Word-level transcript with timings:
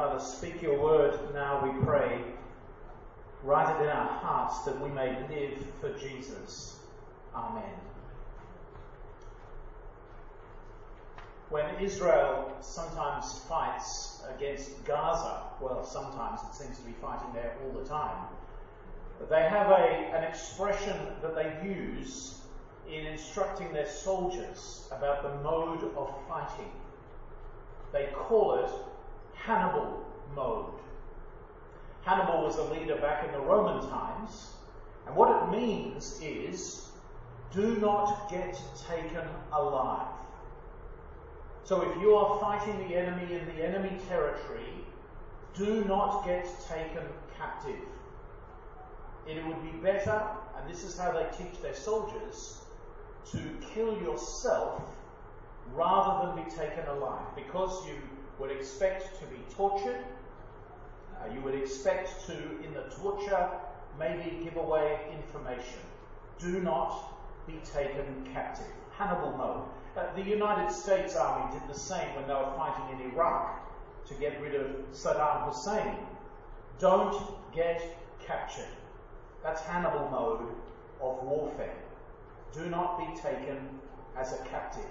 Father, 0.00 0.18
speak 0.18 0.62
your 0.62 0.80
word 0.80 1.14
now, 1.34 1.62
we 1.62 1.84
pray. 1.84 2.22
Write 3.42 3.76
it 3.76 3.82
in 3.82 3.90
our 3.90 4.08
hearts 4.08 4.62
that 4.62 4.80
we 4.80 4.88
may 4.88 5.10
live 5.28 5.62
for 5.78 5.92
Jesus. 5.92 6.78
Amen. 7.34 7.74
When 11.50 11.66
Israel 11.82 12.50
sometimes 12.62 13.40
fights 13.40 14.22
against 14.34 14.82
Gaza, 14.86 15.42
well, 15.60 15.84
sometimes 15.84 16.40
it 16.48 16.54
seems 16.54 16.78
to 16.78 16.84
be 16.86 16.92
fighting 16.92 17.34
there 17.34 17.58
all 17.62 17.78
the 17.78 17.86
time, 17.86 18.24
they 19.28 19.42
have 19.42 19.66
a, 19.66 20.14
an 20.16 20.24
expression 20.24 20.96
that 21.20 21.34
they 21.34 21.68
use 21.68 22.38
in 22.90 23.04
instructing 23.04 23.70
their 23.74 23.86
soldiers 23.86 24.88
about 24.92 25.22
the 25.22 25.42
mode 25.42 25.94
of 25.94 26.10
fighting. 26.26 26.72
They 27.92 28.08
call 28.14 28.64
it 28.64 28.70
Hannibal 29.44 30.04
mode. 30.34 30.74
Hannibal 32.02 32.44
was 32.44 32.56
a 32.56 32.64
leader 32.64 32.96
back 32.96 33.24
in 33.26 33.32
the 33.32 33.40
Roman 33.40 33.88
times, 33.88 34.54
and 35.06 35.16
what 35.16 35.30
it 35.42 35.50
means 35.50 36.20
is 36.22 36.88
do 37.52 37.76
not 37.76 38.30
get 38.30 38.58
taken 38.88 39.26
alive. 39.52 40.08
So 41.64 41.82
if 41.82 42.00
you 42.00 42.14
are 42.14 42.40
fighting 42.40 42.88
the 42.88 42.96
enemy 42.96 43.34
in 43.34 43.46
the 43.46 43.64
enemy 43.64 43.98
territory, 44.08 44.84
do 45.56 45.84
not 45.84 46.24
get 46.24 46.46
taken 46.68 47.04
captive. 47.36 47.80
It 49.26 49.44
would 49.46 49.62
be 49.62 49.78
better, 49.78 50.22
and 50.56 50.68
this 50.68 50.84
is 50.84 50.98
how 50.98 51.12
they 51.12 51.26
teach 51.36 51.60
their 51.62 51.74
soldiers, 51.74 52.58
to 53.32 53.38
kill 53.74 54.00
yourself 54.02 54.82
rather 55.74 56.26
than 56.26 56.44
be 56.44 56.50
taken 56.50 56.86
alive. 56.88 57.26
Because 57.36 57.86
you 57.86 57.94
would 58.40 58.50
expect 58.50 59.20
to 59.20 59.26
be 59.26 59.36
tortured, 59.54 60.04
uh, 61.20 61.32
you 61.34 61.40
would 61.42 61.54
expect 61.54 62.26
to, 62.26 62.32
in 62.64 62.72
the 62.72 62.84
torture, 62.96 63.48
maybe 63.98 64.42
give 64.42 64.56
away 64.56 64.98
information. 65.12 65.80
Do 66.38 66.60
not 66.60 67.12
be 67.46 67.60
taken 67.64 68.28
captive. 68.32 68.66
Hannibal 68.96 69.32
mode. 69.36 69.62
Uh, 69.96 70.14
the 70.14 70.22
United 70.22 70.72
States 70.72 71.16
Army 71.16 71.52
did 71.52 71.68
the 71.68 71.78
same 71.78 72.14
when 72.14 72.26
they 72.26 72.34
were 72.34 72.52
fighting 72.56 72.98
in 72.98 73.12
Iraq 73.12 73.60
to 74.06 74.14
get 74.14 74.40
rid 74.40 74.54
of 74.54 74.66
Saddam 74.92 75.46
Hussein. 75.46 75.96
Don't 76.78 77.16
get 77.54 77.82
captured. 78.24 78.64
That's 79.42 79.60
Hannibal 79.62 80.08
mode 80.10 80.48
of 81.00 81.22
warfare. 81.22 81.76
Do 82.52 82.66
not 82.66 82.98
be 82.98 83.20
taken 83.20 83.68
as 84.16 84.32
a 84.32 84.38
captive. 84.44 84.84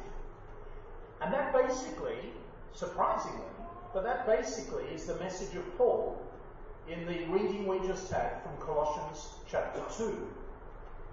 And 1.22 1.34
that 1.34 1.54
basically, 1.54 2.32
surprisingly, 2.74 3.46
but 3.94 4.04
that 4.04 4.26
basically 4.26 4.84
is 4.86 5.06
the 5.06 5.16
message 5.16 5.56
of 5.56 5.78
Paul 5.78 6.22
in 6.88 7.06
the 7.06 7.26
reading 7.26 7.68
we 7.68 7.80
just 7.88 8.12
had 8.12 8.42
from 8.44 8.58
Colossians 8.66 9.30
chapter 9.50 9.82
2. 9.98 10.28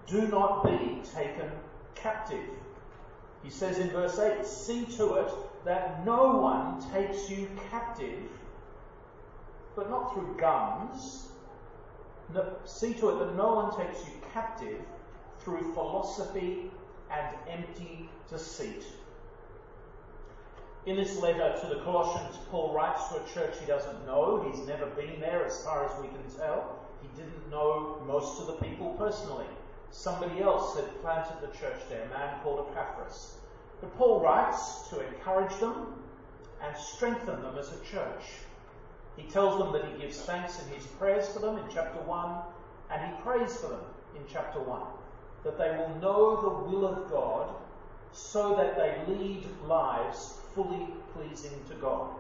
Do 0.07 0.29
not 0.29 0.65
be 0.65 1.03
taken 1.15 1.51
captive. 1.95 2.49
He 3.43 3.51
says 3.51 3.79
in 3.79 3.91
verse 3.91 4.19
8, 4.19 4.45
See 4.47 4.85
to 4.97 5.15
it 5.15 5.33
that 5.65 6.05
no 6.05 6.39
one 6.39 6.81
takes 6.93 7.29
you 7.29 7.49
captive, 7.71 8.23
but 9.75 9.91
not 9.91 10.15
through 10.15 10.37
guns. 10.39 11.29
No, 12.33 12.57
see 12.65 12.95
to 12.95 13.11
it 13.11 13.19
that 13.19 13.37
no 13.37 13.55
one 13.55 13.77
takes 13.77 14.05
you 14.07 14.13
captive 14.33 14.81
through 15.41 15.73
philosophy 15.75 16.71
and 17.11 17.37
empty 17.49 18.09
deceit. 18.29 18.85
In 20.87 20.95
this 20.95 21.19
letter 21.19 21.59
to 21.61 21.67
the 21.67 21.81
Colossians, 21.83 22.39
Paul 22.49 22.73
writes 22.73 23.09
to 23.09 23.17
a 23.17 23.27
church 23.35 23.59
he 23.59 23.67
doesn't 23.67 24.07
know. 24.07 24.49
He's 24.49 24.65
never 24.69 24.87
been 24.87 25.19
there 25.19 25.45
as 25.45 25.65
far 25.65 25.85
as 25.85 26.01
we 26.01 26.07
can 26.07 26.23
tell. 26.39 26.79
He 27.03 27.09
didn't 27.21 27.51
know 27.51 28.01
most 28.07 28.41
of 28.41 28.47
the 28.47 28.53
people 28.65 28.95
personally. 28.97 29.47
Somebody 29.91 30.43
else 30.43 30.77
had 30.77 31.03
planted 31.03 31.41
the 31.41 31.59
church 31.59 31.81
there, 31.89 32.05
a 32.05 32.09
man 32.11 32.41
called 32.41 32.69
Epaphras. 32.71 33.35
But 33.81 33.99
Paul 33.99 34.21
writes 34.21 34.87
to 34.91 35.05
encourage 35.05 35.59
them 35.59 36.05
and 36.63 36.77
strengthen 36.77 37.43
them 37.43 37.59
as 37.59 37.73
a 37.73 37.85
church. 37.85 38.23
He 39.17 39.25
tells 39.25 39.59
them 39.59 39.73
that 39.73 39.91
he 39.91 40.01
gives 40.01 40.21
thanks 40.21 40.63
in 40.63 40.73
his 40.73 40.87
prayers 40.87 41.27
for 41.29 41.41
them 41.41 41.59
in 41.59 41.65
chapter 41.69 42.01
1, 42.03 42.37
and 42.93 43.03
he 43.05 43.23
prays 43.23 43.57
for 43.57 43.71
them 43.71 43.85
in 44.15 44.23
chapter 44.33 44.61
1, 44.61 44.83
that 45.43 45.59
they 45.59 45.71
will 45.71 46.01
know 46.01 46.41
the 46.41 46.71
will 46.71 46.87
of 46.87 47.11
God 47.11 47.57
so 48.17 48.57
that 48.57 48.77
they 48.77 49.13
lead 49.13 49.47
lives 49.67 50.39
fully 50.55 50.87
pleasing 51.13 51.53
to 51.69 51.75
God. 51.75 52.11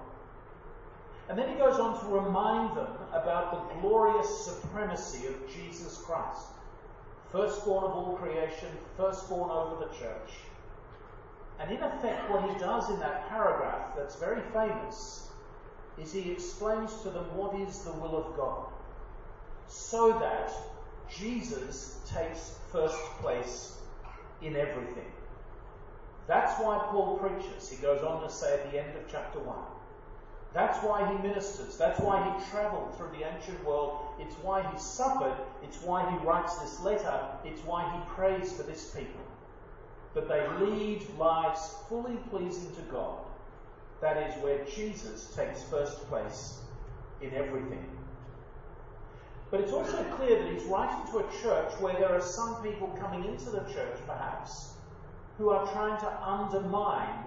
And 1.28 1.38
then 1.38 1.48
he 1.48 1.56
goes 1.56 1.80
on 1.80 1.98
to 2.00 2.06
remind 2.06 2.76
them 2.76 2.88
about 3.12 3.50
the 3.50 3.80
glorious 3.80 4.44
supremacy 4.44 5.26
of 5.26 5.34
Jesus 5.52 5.96
Christ, 5.98 6.46
firstborn 7.32 7.84
of 7.84 7.90
all 7.92 8.18
creation, 8.20 8.68
firstborn 8.96 9.50
over 9.50 9.84
the 9.84 9.92
church. 9.94 10.30
And 11.58 11.70
in 11.72 11.82
effect, 11.82 12.30
what 12.30 12.48
he 12.48 12.58
does 12.58 12.90
in 12.90 13.00
that 13.00 13.28
paragraph 13.30 13.96
that's 13.96 14.16
very 14.16 14.42
famous 14.52 15.28
is 15.98 16.12
he 16.12 16.30
explains 16.30 16.94
to 17.02 17.10
them 17.10 17.24
what 17.34 17.58
is 17.58 17.80
the 17.84 17.92
will 17.92 18.16
of 18.16 18.36
God, 18.36 18.66
so 19.66 20.18
that 20.18 20.52
Jesus 21.08 21.98
takes 22.06 22.58
first 22.70 22.98
place 23.20 23.78
in 24.42 24.54
everything. 24.54 25.10
That's 26.26 26.60
why 26.60 26.78
Paul 26.90 27.18
preaches. 27.18 27.68
He 27.68 27.76
goes 27.76 28.02
on 28.02 28.22
to 28.22 28.30
say 28.30 28.54
at 28.54 28.70
the 28.70 28.82
end 28.82 28.96
of 28.96 29.02
chapter 29.10 29.38
1. 29.38 29.56
That's 30.52 30.78
why 30.82 31.06
he 31.12 31.22
ministers. 31.26 31.76
That's 31.76 32.00
why 32.00 32.22
he 32.24 32.50
traveled 32.50 32.96
through 32.96 33.10
the 33.18 33.26
ancient 33.26 33.62
world. 33.64 33.98
It's 34.18 34.34
why 34.36 34.62
he 34.70 34.78
suffered. 34.78 35.36
It's 35.62 35.80
why 35.82 36.10
he 36.10 36.16
writes 36.26 36.56
this 36.58 36.80
letter. 36.80 37.20
It's 37.44 37.60
why 37.62 37.92
he 37.94 38.14
prays 38.14 38.52
for 38.52 38.62
this 38.62 38.90
people. 38.90 39.20
That 40.14 40.28
they 40.28 40.46
lead 40.64 41.06
lives 41.18 41.74
fully 41.88 42.16
pleasing 42.30 42.74
to 42.74 42.82
God 42.90 43.18
that 44.00 44.16
is 44.28 44.42
where 44.42 44.64
Jesus 44.64 45.32
takes 45.34 45.62
first 45.64 46.06
place 46.08 46.58
in 47.20 47.32
everything. 47.34 47.84
But 49.50 49.60
it's 49.60 49.72
also 49.72 50.02
clear 50.16 50.42
that 50.42 50.52
he's 50.52 50.64
writing 50.64 51.10
to 51.12 51.18
a 51.18 51.42
church 51.42 51.72
where 51.80 51.94
there 51.94 52.12
are 52.12 52.20
some 52.20 52.62
people 52.62 52.88
coming 53.00 53.24
into 53.24 53.50
the 53.50 53.60
church, 53.72 53.96
perhaps, 54.06 54.72
who 55.38 55.50
are 55.50 55.70
trying 55.72 55.98
to 56.00 56.22
undermine 56.22 57.24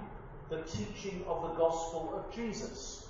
the 0.50 0.62
teaching 0.64 1.24
of 1.28 1.44
the 1.44 1.56
gospel 1.56 2.12
of 2.16 2.36
Jesus. 2.36 3.08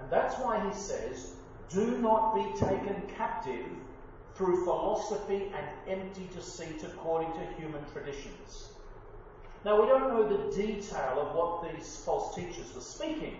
And 0.00 0.10
that's 0.10 0.36
why 0.36 0.64
he 0.68 0.74
says, 0.74 1.32
do 1.68 1.98
not 1.98 2.34
be 2.34 2.58
taken 2.58 3.02
captive 3.16 3.66
through 4.34 4.64
philosophy 4.64 5.52
and 5.56 6.00
empty 6.00 6.28
deceit 6.34 6.82
according 6.84 7.32
to 7.32 7.46
human 7.56 7.82
traditions. 7.92 8.68
Now, 9.64 9.80
we 9.80 9.88
don't 9.88 10.08
know 10.08 10.28
the 10.28 10.54
detail 10.54 11.18
of 11.18 11.34
what 11.34 11.72
these 11.72 11.96
false 12.04 12.34
teachers 12.34 12.74
were 12.74 12.80
speaking, 12.80 13.38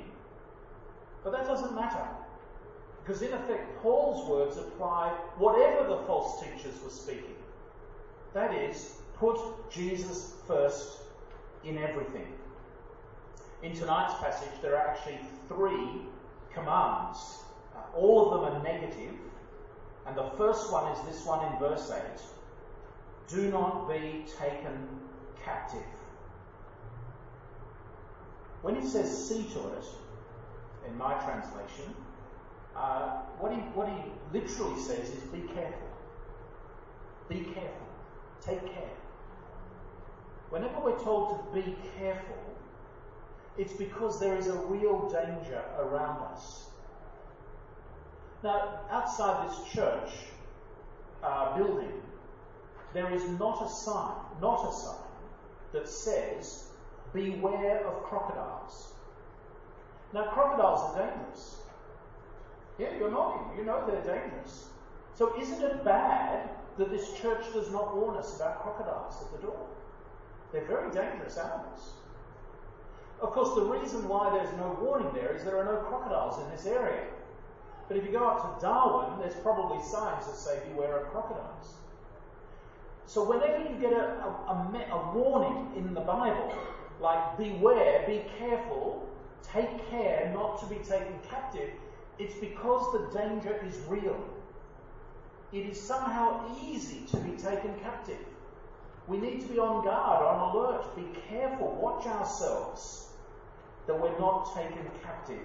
but 1.22 1.32
that 1.32 1.46
doesn't 1.46 1.74
matter. 1.74 2.06
Because, 3.02 3.20
in 3.20 3.32
effect, 3.34 3.82
Paul's 3.82 4.28
words 4.28 4.56
apply 4.56 5.10
whatever 5.36 5.86
the 5.86 5.98
false 6.06 6.40
teachers 6.40 6.80
were 6.82 6.90
speaking. 6.90 7.36
That 8.32 8.54
is, 8.54 8.94
put 9.18 9.38
Jesus 9.70 10.34
first 10.46 10.98
in 11.64 11.78
everything. 11.78 12.26
In 13.62 13.74
tonight's 13.74 14.14
passage, 14.14 14.50
there 14.60 14.76
are 14.76 14.88
actually 14.88 15.18
three 15.48 16.02
commands. 16.52 17.38
Uh, 17.74 17.96
all 17.96 18.32
of 18.32 18.40
them 18.40 18.52
are 18.52 18.62
negative, 18.62 19.14
and 20.06 20.16
the 20.16 20.30
first 20.36 20.70
one 20.70 20.90
is 20.92 20.98
this 21.06 21.24
one 21.24 21.50
in 21.52 21.58
verse 21.58 21.90
8 21.90 22.02
Do 23.28 23.50
not 23.50 23.88
be 23.88 24.24
taken 24.38 24.86
captive. 25.44 25.82
When 28.62 28.76
it 28.76 28.84
says 28.84 29.28
see 29.28 29.44
to 29.54 29.60
it, 29.76 29.84
in 30.86 30.96
my 30.96 31.14
translation, 31.14 31.94
uh, 32.76 33.20
what, 33.38 33.52
he, 33.52 33.58
what 33.74 33.88
he 33.88 34.38
literally 34.38 34.80
says 34.80 35.08
is 35.08 35.22
be 35.24 35.40
careful. 35.54 35.88
Be 37.28 37.40
careful. 37.40 37.88
Take 38.42 38.64
care. 38.66 38.90
Whenever 40.54 40.78
we're 40.78 41.02
told 41.02 41.52
to 41.52 41.52
be 41.52 41.74
careful, 41.98 42.36
it's 43.58 43.72
because 43.72 44.20
there 44.20 44.36
is 44.36 44.46
a 44.46 44.52
real 44.52 45.10
danger 45.10 45.60
around 45.80 46.22
us. 46.32 46.66
Now, 48.44 48.78
outside 48.88 49.48
this 49.48 49.72
church 49.72 50.10
uh, 51.24 51.58
building, 51.58 52.00
there 52.92 53.12
is 53.12 53.24
not 53.30 53.66
a 53.66 53.68
sign, 53.68 54.14
not 54.40 54.68
a 54.68 54.72
sign, 54.72 55.10
that 55.72 55.88
says 55.88 56.68
beware 57.12 57.84
of 57.88 58.04
crocodiles. 58.04 58.92
Now, 60.12 60.26
crocodiles 60.26 60.94
are 60.94 61.04
dangerous. 61.04 61.62
Yeah, 62.78 62.96
you're 62.96 63.10
nodding. 63.10 63.58
You 63.58 63.64
know 63.64 63.82
they're 63.88 64.20
dangerous. 64.20 64.68
So, 65.16 65.36
isn't 65.36 65.64
it 65.64 65.84
bad 65.84 66.48
that 66.78 66.90
this 66.90 67.12
church 67.20 67.44
does 67.52 67.72
not 67.72 67.96
warn 67.96 68.16
us 68.16 68.36
about 68.36 68.62
crocodiles 68.62 69.20
at 69.20 69.32
the 69.32 69.48
door? 69.48 69.66
They're 70.52 70.66
very 70.66 70.90
dangerous 70.92 71.36
animals. 71.36 71.94
Of 73.20 73.30
course, 73.30 73.54
the 73.54 73.64
reason 73.64 74.08
why 74.08 74.30
there's 74.30 74.54
no 74.56 74.78
warning 74.82 75.12
there 75.14 75.34
is 75.34 75.44
there 75.44 75.58
are 75.58 75.64
no 75.64 75.76
crocodiles 75.76 76.42
in 76.42 76.50
this 76.50 76.66
area. 76.66 77.06
But 77.88 77.96
if 77.96 78.04
you 78.04 78.12
go 78.12 78.26
up 78.28 78.58
to 78.58 78.64
Darwin, 78.64 79.18
there's 79.20 79.34
probably 79.42 79.82
signs 79.82 80.26
that 80.26 80.36
say 80.36 80.60
beware 80.70 80.98
of 80.98 81.12
crocodiles. 81.12 81.74
So 83.06 83.22
whenever 83.24 83.58
you 83.58 83.76
get 83.80 83.92
a, 83.92 83.96
a, 83.96 84.42
a, 84.50 84.96
a 84.96 85.18
warning 85.18 85.72
in 85.76 85.94
the 85.94 86.00
Bible, 86.00 86.54
like 87.00 87.36
beware, 87.36 88.04
be 88.06 88.22
careful, 88.38 89.06
take 89.42 89.90
care 89.90 90.30
not 90.34 90.60
to 90.60 90.66
be 90.66 90.76
taken 90.76 91.18
captive, 91.28 91.70
it's 92.18 92.34
because 92.34 92.92
the 92.92 93.18
danger 93.18 93.60
is 93.66 93.76
real. 93.88 94.18
It 95.52 95.66
is 95.66 95.80
somehow 95.80 96.44
easy 96.64 97.04
to 97.10 97.16
be 97.18 97.32
taken 97.32 97.74
captive. 97.82 98.18
We 99.06 99.18
need 99.18 99.40
to 99.42 99.46
be 99.46 99.58
on 99.58 99.84
guard, 99.84 100.24
on 100.24 100.54
alert, 100.54 100.96
be 100.96 101.06
careful, 101.28 101.78
watch 101.80 102.06
ourselves 102.06 103.08
that 103.86 104.00
we're 104.00 104.18
not 104.18 104.54
taken 104.54 104.90
captive 105.02 105.42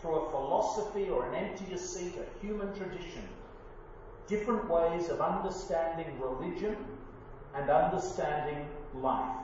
through 0.00 0.14
a 0.14 0.30
philosophy 0.30 1.08
or 1.08 1.28
an 1.28 1.34
empty 1.34 1.64
deceit, 1.68 2.14
a 2.16 2.44
human 2.44 2.72
tradition, 2.74 3.28
different 4.28 4.68
ways 4.68 5.08
of 5.08 5.20
understanding 5.20 6.20
religion 6.20 6.76
and 7.54 7.68
understanding 7.68 8.66
life. 8.94 9.36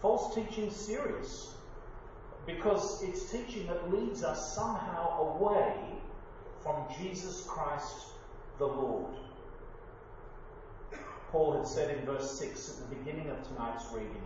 False 0.00 0.34
teaching 0.34 0.70
serious 0.70 1.54
because 2.46 3.02
it's 3.02 3.30
teaching 3.30 3.66
that 3.66 3.92
leads 3.92 4.24
us 4.24 4.54
somehow 4.54 5.36
away 5.36 5.74
from 6.62 6.86
Jesus 6.98 7.44
Christ 7.46 8.06
the 8.58 8.66
Lord. 8.66 9.14
Paul 11.30 11.56
had 11.56 11.66
said 11.66 11.96
in 11.96 12.04
verse 12.04 12.38
6 12.38 12.70
at 12.70 12.88
the 12.88 12.96
beginning 12.96 13.30
of 13.30 13.46
tonight's 13.48 13.84
reading, 13.92 14.22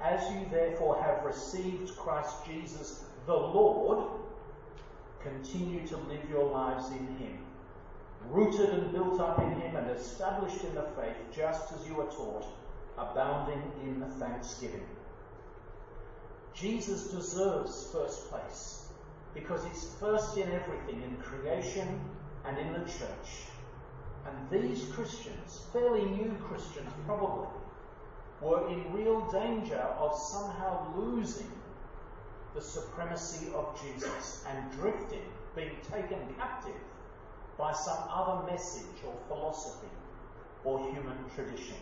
As 0.00 0.20
you 0.32 0.46
therefore 0.50 1.00
have 1.02 1.24
received 1.24 1.96
Christ 1.96 2.34
Jesus 2.46 3.04
the 3.26 3.34
Lord, 3.34 4.08
continue 5.22 5.86
to 5.86 5.96
live 5.96 6.28
your 6.28 6.50
lives 6.50 6.88
in 6.88 7.06
him, 7.18 7.38
rooted 8.28 8.70
and 8.70 8.92
built 8.92 9.20
up 9.20 9.38
in 9.38 9.60
him 9.60 9.76
and 9.76 9.90
established 9.90 10.64
in 10.64 10.74
the 10.74 10.86
faith, 10.96 11.16
just 11.34 11.72
as 11.72 11.86
you 11.86 12.00
are 12.00 12.10
taught, 12.10 12.46
abounding 12.98 13.62
in 13.84 14.04
thanksgiving. 14.18 14.86
Jesus 16.54 17.08
deserves 17.08 17.88
first 17.92 18.28
place 18.30 18.88
because 19.34 19.64
he's 19.64 19.90
first 20.00 20.36
in 20.36 20.50
everything, 20.50 21.02
in 21.02 21.16
creation 21.18 22.00
and 22.44 22.58
in 22.58 22.72
the 22.72 22.80
church. 22.80 23.46
And 24.26 24.50
these 24.50 24.84
Christians, 24.92 25.59
fairly 25.72 26.04
new 26.04 26.34
Christians 26.48 26.90
probably, 27.06 27.48
were 28.40 28.68
in 28.68 28.92
real 28.92 29.20
danger 29.30 29.80
of 29.98 30.16
somehow 30.18 30.94
losing 30.96 31.50
the 32.54 32.60
supremacy 32.60 33.46
of 33.54 33.80
Jesus 33.80 34.44
and 34.48 34.70
drifting, 34.72 35.22
being 35.54 35.76
taken 35.92 36.18
captive 36.38 36.80
by 37.58 37.72
some 37.72 37.98
other 38.08 38.50
message 38.50 39.04
or 39.06 39.14
philosophy 39.28 39.88
or 40.64 40.80
human 40.92 41.16
tradition. 41.34 41.76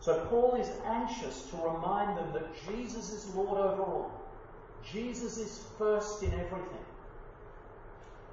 So 0.00 0.24
Paul 0.30 0.54
is 0.54 0.70
anxious 0.86 1.42
to 1.50 1.56
remind 1.56 2.16
them 2.16 2.32
that 2.32 2.48
Jesus 2.66 3.12
is 3.12 3.34
Lord 3.34 3.58
over 3.58 3.82
all. 3.82 4.12
Jesus 4.82 5.36
is 5.36 5.64
first 5.76 6.22
in 6.22 6.32
everything. 6.32 6.86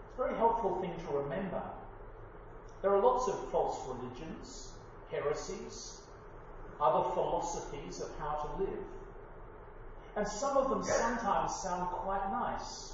It's 0.05 0.19
a 0.19 0.23
very 0.23 0.37
helpful 0.37 0.79
thing 0.79 0.93
to 1.07 1.17
remember. 1.17 1.61
There 2.81 2.93
are 2.93 3.01
lots 3.01 3.27
of 3.27 3.51
false 3.51 3.79
religions, 3.87 4.71
heresies, 5.11 6.01
other 6.79 7.09
philosophies 7.11 8.01
of 8.01 8.09
how 8.19 8.35
to 8.35 8.63
live. 8.63 8.83
And 10.15 10.27
some 10.27 10.57
of 10.57 10.69
them 10.69 10.83
sometimes 10.83 11.55
sound 11.55 11.87
quite 11.89 12.31
nice. 12.31 12.93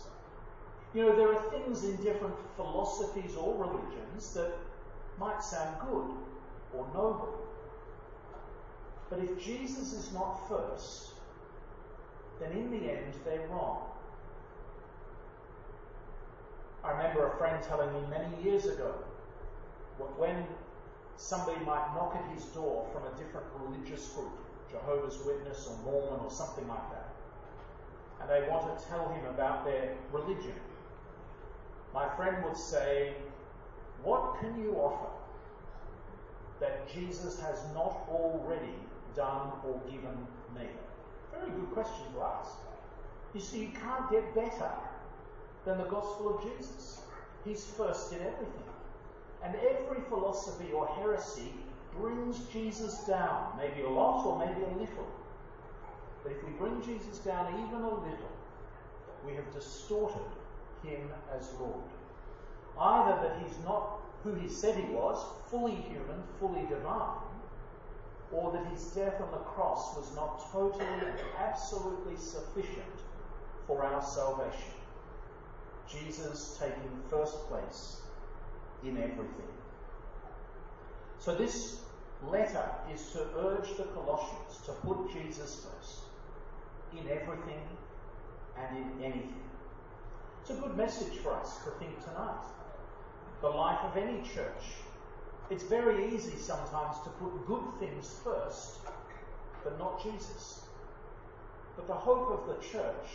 You 0.94 1.03
know, 1.03 1.15
there 1.15 1.33
are 1.33 1.41
things 1.51 1.83
in 1.83 1.95
different 1.97 2.35
philosophies 2.56 3.35
or 3.35 3.56
religions 3.56 4.33
that 4.33 4.53
might 5.19 5.44
sound 5.44 5.75
good 5.81 6.15
or 6.74 6.88
noble. 6.94 7.39
But 9.09 9.19
if 9.19 9.44
Jesus 9.44 9.94
is 9.94 10.13
not 10.13 10.47
first, 10.47 11.12
then 12.39 12.51
in 12.51 12.71
the 12.71 12.91
end 12.91 13.13
they're 13.25 13.47
wrong. 13.50 13.89
I 16.83 16.91
remember 16.91 17.27
a 17.27 17.38
friend 17.38 17.63
telling 17.63 17.94
me 17.94 18.01
many 18.09 18.44
years 18.44 18.65
ago 18.65 18.95
when 19.98 20.45
somebody 21.18 21.63
might 21.66 21.94
knock 21.94 22.16
at 22.16 22.34
his 22.36 22.45
door 22.45 22.88
from 22.94 23.04
a 23.04 23.18
different 23.18 23.45
religious 23.60 24.07
group, 24.10 24.31
Jehovah's 24.72 25.19
Witness 25.25 25.68
or 25.68 25.78
Mormon 25.84 26.25
or 26.25 26.31
something 26.31 26.68
like 26.68 26.90
that, 26.92 27.10
and 28.22 28.30
they 28.30 28.50
want 28.50 28.78
to 28.78 28.86
tell 28.88 29.10
him 29.10 29.25
about 29.25 29.66
their 29.66 29.95
religion. 30.12 30.56
My 31.94 32.10
friend 32.16 32.44
would 32.44 32.57
say, 32.57 33.13
What 34.04 34.40
can 34.40 34.60
you 34.62 34.75
offer 34.75 35.12
that 36.60 36.92
Jesus 36.92 37.40
has 37.40 37.60
not 37.74 38.07
already 38.10 38.75
done 39.16 39.51
or 39.66 39.80
given 39.92 40.18
me? 40.56 40.68
Very 41.31 41.51
good 41.51 41.72
question 41.74 42.13
to 42.16 42.22
ask. 42.22 42.51
You 43.34 43.42
see, 43.42 43.60
you 43.60 43.69
can't 43.69 44.10
get 44.10 44.34
better 44.34 44.72
than 45.66 45.78
the 45.78 45.86
gospel 45.86 46.38
of 46.38 46.44
Jesus. 46.44 47.01
He's 47.45 47.66
first 47.66 48.12
in 48.13 48.19
everything. 48.19 48.73
And 49.44 49.56
every 49.56 50.01
philosophy 50.07 50.72
or 50.72 50.88
heresy 50.88 51.54
brings 52.00 52.40
Jesus 52.48 53.04
down, 53.04 53.57
maybe 53.57 53.81
a 53.81 53.90
lot 53.90 54.25
or 54.25 54.40
maybe 54.40 54.62
a 54.62 54.80
little. 54.80 55.07
But 56.24 56.31
if 56.31 56.44
we 56.44 56.51
bring 56.51 56.81
Jesus 56.81 57.19
down 57.19 57.48
even 57.68 57.81
a 57.81 57.90
little, 57.90 58.31
we 59.25 59.36
have 59.36 59.54
distorted 59.54 60.22
him 60.84 61.10
as 61.38 61.50
Lord. 61.60 61.84
Either 62.80 63.22
that 63.22 63.42
he's 63.45 63.57
not 63.66 64.00
who 64.24 64.34
he 64.36 64.48
said 64.48 64.75
he 64.75 64.94
was, 64.94 65.24
fully 65.51 65.75
human, 65.75 66.24
fully 66.40 66.66
divine, 66.69 67.19
or 68.31 68.51
that 68.54 68.66
his 68.72 68.84
death 68.92 69.22
on 69.22 69.31
the 69.31 69.38
cross 69.38 69.95
was 69.98 70.16
not 70.16 70.50
totally 70.51 70.86
and 70.86 71.19
absolutely 71.38 72.16
sufficient 72.16 73.04
for 73.68 73.84
our 73.84 74.01
salvation. 74.01 74.74
Jesus 75.88 76.57
taking 76.60 76.90
first 77.10 77.36
place 77.48 77.98
in 78.85 78.97
everything. 78.97 79.53
So 81.19 81.35
this 81.35 81.81
letter 82.27 82.69
is 82.94 83.12
to 83.12 83.25
urge 83.38 83.77
the 83.77 83.83
Colossians 83.83 84.59
to 84.65 84.71
put 84.74 85.11
Jesus 85.11 85.66
first 85.66 85.99
in 86.92 87.09
everything 87.09 87.63
and 88.57 88.78
in 88.78 89.04
anything. 89.04 89.44
It's 90.42 90.52
a 90.52 90.56
good 90.56 90.75
message 90.75 91.18
for 91.19 91.33
us 91.33 91.59
to 91.63 91.71
think 91.80 91.97
tonight. 92.04 92.44
The 93.42 93.49
life 93.49 93.80
of 93.83 93.97
any 93.97 94.21
church. 94.21 94.63
It's 95.49 95.63
very 95.63 96.13
easy 96.13 96.37
sometimes 96.37 96.97
to 97.04 97.09
put 97.11 97.47
good 97.47 97.63
things 97.80 98.19
first, 98.23 98.80
but 99.63 99.78
not 99.80 100.04
Jesus. 100.04 100.61
But 101.75 101.87
the 101.87 101.94
hope 101.94 102.30
of 102.31 102.47
the 102.47 102.61
church 102.66 103.07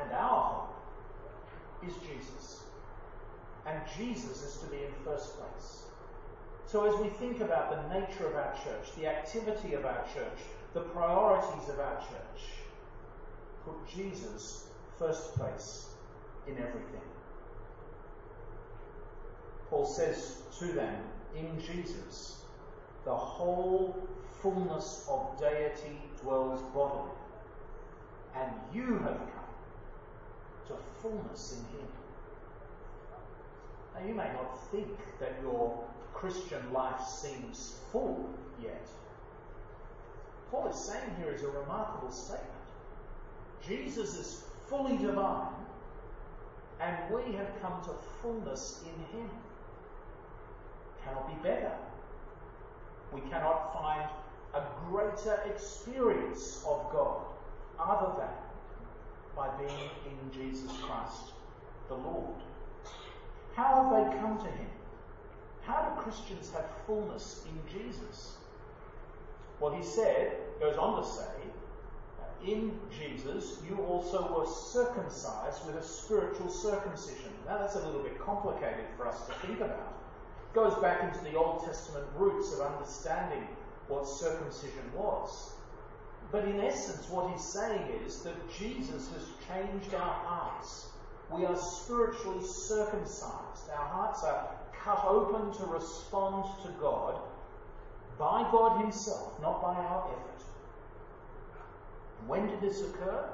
and 0.00 0.12
our 0.12 0.52
hope 0.52 0.74
is 1.86 1.94
Jesus. 1.96 2.65
And 3.66 3.80
Jesus 3.98 4.42
is 4.42 4.58
to 4.62 4.66
be 4.66 4.76
in 4.76 4.92
first 5.04 5.36
place. 5.36 5.82
So 6.66 6.84
as 6.86 7.00
we 7.00 7.08
think 7.08 7.40
about 7.40 7.70
the 7.70 7.98
nature 7.98 8.26
of 8.26 8.34
our 8.34 8.54
church, 8.64 8.94
the 8.96 9.06
activity 9.06 9.74
of 9.74 9.84
our 9.84 10.04
church, 10.14 10.38
the 10.74 10.80
priorities 10.80 11.68
of 11.68 11.78
our 11.78 11.96
church, 11.98 12.42
put 13.64 13.74
Jesus 13.94 14.68
first 14.98 15.34
place 15.34 15.88
in 16.46 16.54
everything. 16.58 17.00
Paul 19.68 19.86
says 19.86 20.42
to 20.58 20.66
them, 20.66 20.94
in 21.36 21.60
Jesus, 21.60 22.42
the 23.04 23.14
whole 23.14 24.08
fullness 24.42 25.06
of 25.10 25.38
deity 25.40 25.98
dwells 26.22 26.62
bodily, 26.74 27.10
and 28.36 28.50
you 28.72 28.98
have 28.98 29.18
come 29.18 29.54
to 30.68 30.74
fullness 31.02 31.52
in 31.52 31.78
him. 31.78 31.88
Now, 33.96 34.06
you 34.06 34.14
may 34.14 34.30
not 34.32 34.70
think 34.70 34.88
that 35.20 35.32
your 35.42 35.84
Christian 36.12 36.72
life 36.72 37.00
seems 37.00 37.78
full 37.90 38.28
yet. 38.62 38.86
Paul 40.50 40.68
is 40.68 40.76
saying 40.76 41.10
here 41.18 41.32
is 41.32 41.42
a 41.42 41.48
remarkable 41.48 42.10
statement. 42.10 42.50
Jesus 43.66 44.14
is 44.14 44.44
fully 44.68 44.96
divine, 44.98 45.52
and 46.80 46.96
we 47.12 47.34
have 47.36 47.48
come 47.62 47.82
to 47.84 47.90
fullness 48.22 48.82
in 48.84 49.18
him. 49.18 49.30
Cannot 51.04 51.28
be 51.28 51.48
better. 51.48 51.72
We 53.12 53.20
cannot 53.22 53.72
find 53.72 54.08
a 54.54 54.62
greater 54.88 55.42
experience 55.46 56.64
of 56.66 56.90
God 56.92 57.22
other 57.78 58.12
than 58.18 58.28
by 59.36 59.48
being 59.58 59.90
in 60.06 60.32
Jesus 60.32 60.72
Christ 60.82 61.32
the 61.88 61.94
Lord. 61.94 62.42
How 63.56 63.88
have 63.88 64.12
they 64.12 64.18
come 64.18 64.36
to 64.36 64.44
him? 64.44 64.68
How 65.62 65.82
do 65.82 66.02
Christians 66.02 66.52
have 66.52 66.66
fullness 66.86 67.44
in 67.46 67.80
Jesus? 67.80 68.36
Well, 69.58 69.74
he 69.74 69.82
said, 69.82 70.36
goes 70.60 70.76
on 70.76 71.02
to 71.02 71.08
say, 71.08 71.24
in 72.44 72.78
Jesus, 72.96 73.58
you 73.66 73.78
also 73.78 74.38
were 74.38 74.46
circumcised 74.46 75.66
with 75.66 75.76
a 75.76 75.82
spiritual 75.82 76.50
circumcision. 76.50 77.32
Now, 77.46 77.56
that's 77.56 77.76
a 77.76 77.86
little 77.86 78.02
bit 78.02 78.20
complicated 78.20 78.84
for 78.96 79.08
us 79.08 79.26
to 79.26 79.32
think 79.46 79.60
about. 79.60 79.94
It 80.52 80.54
goes 80.54 80.74
back 80.82 81.02
into 81.02 81.24
the 81.24 81.36
Old 81.36 81.64
Testament 81.64 82.04
roots 82.14 82.52
of 82.52 82.60
understanding 82.60 83.48
what 83.88 84.06
circumcision 84.06 84.92
was. 84.94 85.54
But 86.30 86.44
in 86.44 86.60
essence, 86.60 87.08
what 87.08 87.32
he's 87.32 87.42
saying 87.42 87.88
is 88.04 88.20
that 88.20 88.34
Jesus 88.58 89.08
has 89.12 89.24
changed 89.48 89.94
our 89.94 90.12
hearts. 90.12 90.88
We 91.32 91.44
are 91.44 91.56
spiritually 91.56 92.44
circumcised. 92.44 93.70
Our 93.76 93.86
hearts 93.86 94.22
are 94.24 94.48
cut 94.84 95.04
open 95.04 95.52
to 95.58 95.66
respond 95.66 96.44
to 96.62 96.70
God 96.80 97.18
by 98.18 98.48
God 98.50 98.80
Himself, 98.80 99.40
not 99.42 99.60
by 99.60 99.74
our 99.74 100.08
effort. 100.12 100.36
When 102.26 102.46
did 102.46 102.60
this 102.60 102.80
occur? 102.80 103.28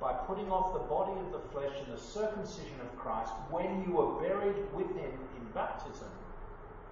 By 0.00 0.12
putting 0.12 0.50
off 0.50 0.72
the 0.72 0.80
body 0.80 1.12
of 1.20 1.32
the 1.32 1.48
flesh 1.50 1.74
and 1.84 1.94
the 1.94 2.00
circumcision 2.00 2.80
of 2.80 2.98
Christ, 2.98 3.32
when 3.50 3.84
you 3.84 3.92
were 3.92 4.20
buried 4.20 4.56
with 4.74 4.88
him 4.96 5.12
in 5.36 5.52
baptism, 5.52 6.08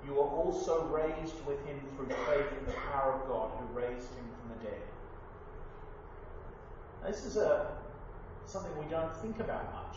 you 0.07 0.15
were 0.15 0.29
also 0.29 0.85
raised 0.87 1.35
with 1.47 1.65
him 1.67 1.81
through 1.97 2.09
faith 2.27 2.53
in 2.59 2.67
the 2.67 2.73
power 2.93 3.15
of 3.15 3.29
God 3.29 3.51
who 3.59 3.79
raised 3.79 4.09
him 4.15 4.25
from 4.39 4.59
the 4.59 4.65
dead. 4.65 4.83
This 7.07 7.25
is 7.25 7.37
a, 7.37 7.69
something 8.49 8.73
we 8.79 8.91
don't 8.91 9.15
think 9.17 9.41
about 9.41 9.73
much. 9.75 9.97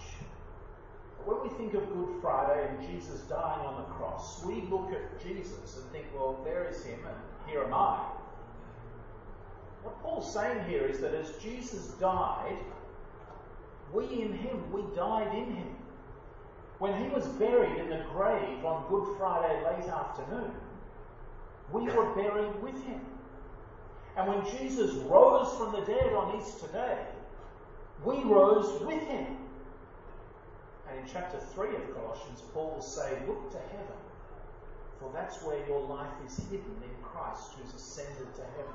But 1.17 1.27
when 1.27 1.51
we 1.51 1.57
think 1.57 1.73
of 1.73 1.87
Good 1.93 2.21
Friday 2.21 2.67
and 2.67 2.87
Jesus 2.87 3.21
dying 3.21 3.65
on 3.65 3.77
the 3.77 3.87
cross, 3.93 4.43
we 4.43 4.61
look 4.69 4.91
at 4.91 5.23
Jesus 5.23 5.77
and 5.77 5.89
think, 5.91 6.05
well, 6.13 6.39
there 6.43 6.67
is 6.67 6.83
him 6.83 6.99
and 7.05 7.15
here 7.49 7.63
am 7.63 7.73
I. 7.73 7.99
What 9.83 10.01
Paul's 10.01 10.33
saying 10.33 10.65
here 10.67 10.85
is 10.85 10.99
that 10.99 11.13
as 11.13 11.31
Jesus 11.41 11.87
died, 11.99 12.57
we 13.93 14.05
in 14.05 14.33
him, 14.33 14.71
we 14.71 14.83
died 14.95 15.33
in 15.35 15.55
him. 15.55 15.75
When 16.79 17.01
he 17.01 17.09
was 17.09 17.25
buried 17.27 17.77
in 17.77 17.89
the 17.89 18.03
grave 18.11 18.65
on 18.65 18.89
Good 18.89 19.17
Friday 19.17 19.63
late 19.63 19.89
afternoon, 19.89 20.51
we 21.71 21.83
were 21.83 22.13
buried 22.15 22.61
with 22.61 22.83
him. 22.83 23.01
And 24.17 24.27
when 24.27 24.57
Jesus 24.57 24.91
rose 24.95 25.55
from 25.57 25.71
the 25.71 25.85
dead 25.85 26.13
on 26.13 26.39
Easter 26.39 26.67
Day, 26.67 26.97
we 28.03 28.23
rose 28.23 28.81
with 28.81 29.01
him. 29.07 29.37
And 30.89 30.99
in 30.99 31.05
chapter 31.11 31.39
3 31.39 31.75
of 31.75 31.95
Colossians, 31.95 32.41
Paul 32.53 32.71
will 32.75 32.81
say, 32.81 33.17
Look 33.27 33.51
to 33.51 33.59
heaven, 33.71 33.99
for 34.99 35.11
that's 35.13 35.41
where 35.43 35.65
your 35.67 35.81
life 35.81 36.13
is 36.25 36.37
hidden 36.49 36.75
in 36.83 37.03
Christ 37.03 37.51
who's 37.57 37.73
ascended 37.73 38.33
to 38.35 38.41
heaven. 38.41 38.73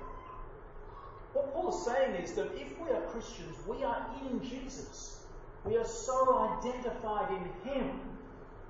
What 1.32 1.52
Paul 1.52 1.68
is 1.68 1.84
saying 1.84 2.14
is 2.22 2.32
that 2.32 2.50
if 2.54 2.78
we 2.78 2.90
are 2.90 3.02
Christians, 3.10 3.56
we 3.68 3.84
are 3.84 4.06
in 4.22 4.42
Jesus. 4.42 5.20
We 5.64 5.76
are 5.76 5.84
so 5.84 6.58
identified 6.58 7.30
in 7.32 7.70
Him. 7.70 8.00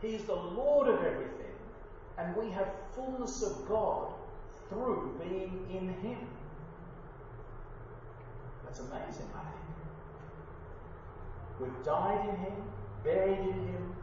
He 0.00 0.08
is 0.08 0.24
the 0.24 0.34
Lord 0.34 0.88
of 0.88 1.04
everything, 1.04 1.54
and 2.18 2.34
we 2.34 2.50
have 2.50 2.68
fullness 2.94 3.42
of 3.42 3.68
God 3.68 4.12
through 4.68 5.20
being 5.22 5.66
in 5.70 5.88
Him. 6.08 6.26
That's 8.64 8.80
amazing, 8.80 9.30
I 9.34 9.42
think. 9.42 9.85
We've 11.60 11.84
died 11.84 12.28
in 12.28 12.36
Him, 12.36 12.52
buried 13.02 13.38
in 13.38 13.68
Him, 13.68 13.96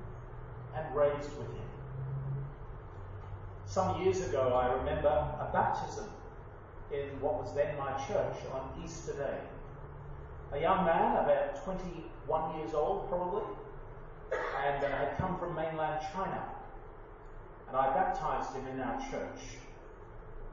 and 0.76 0.96
raised 0.96 1.30
with 1.38 1.48
Him. 1.48 1.70
Some 3.66 4.02
years 4.02 4.22
ago, 4.22 4.54
I 4.54 4.74
remember 4.74 5.10
a 5.10 5.50
baptism 5.54 6.10
in 6.92 7.20
what 7.22 7.42
was 7.42 7.54
then 7.56 7.78
my 7.78 7.92
church 8.08 8.38
on 8.54 8.84
Easter 8.84 9.14
Day. 9.14 9.40
A 10.52 10.62
young 10.62 10.86
man, 10.86 11.18
about 11.18 11.64
21 11.64 12.60
years 12.60 12.74
old 12.74 13.10
probably, 13.10 13.44
and 14.32 14.84
uh, 14.84 14.90
had 14.90 15.18
come 15.18 15.38
from 15.40 15.56
mainland 15.56 16.06
China. 16.14 16.44
And 17.68 17.78
I 17.78 17.94
baptized 17.94 18.56
him 18.56 18.68
in 18.68 18.80
our 18.80 19.00
church. 19.10 19.58